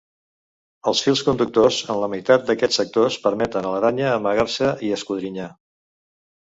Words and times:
Els 0.91 1.01
fils 1.07 1.21
conductors 1.27 1.77
en 1.95 2.01
la 2.05 2.09
meitat 2.15 2.47
d'aquests 2.49 2.81
sectors 2.83 3.21
permeten 3.29 3.69
a 3.69 3.75
l'aranya 3.77 4.11
amagar-se 4.17 4.73
i 4.89 4.93
escodrinyar. 5.01 5.57